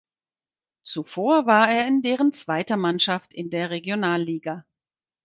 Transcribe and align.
Zuvor 0.81 1.45
war 1.45 1.69
er 1.69 1.87
in 1.87 2.01
deren 2.01 2.33
zweiter 2.33 2.75
Mannschaft 2.75 3.31
in 3.35 3.51
der 3.51 3.69
Regionalliga. 3.69 4.65